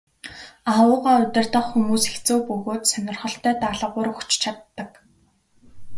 [0.77, 4.89] Аугаа удирдах хүмүүс хэцүү бөгөөд сонирхолтой даалгавар өгч чаддаг.